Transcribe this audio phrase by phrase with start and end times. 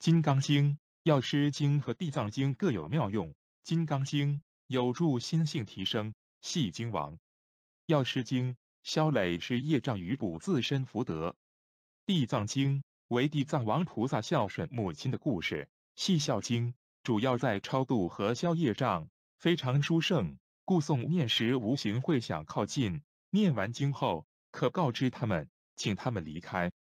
[0.00, 3.34] 金刚经、药师经和地藏经各有妙用。
[3.62, 7.18] 金刚经有助心性提升，系经王；
[7.84, 11.34] 药师经消累是业障与补自身福德；
[12.06, 16.72] 地藏经为地藏王菩萨孝顺母亲的故事，系孝经，
[17.02, 20.38] 主要在超度和消业障，非常殊胜。
[20.64, 26.72] 故诵念时无形会想靠近，念完经后可告知他们，请他们离开。